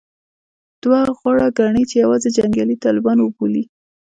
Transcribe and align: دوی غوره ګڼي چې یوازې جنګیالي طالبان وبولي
دوی 0.81 1.03
غوره 1.17 1.47
ګڼي 1.57 1.83
چې 1.89 1.95
یوازې 2.03 2.29
جنګیالي 2.37 2.75
طالبان 2.85 3.17
وبولي 3.21 3.63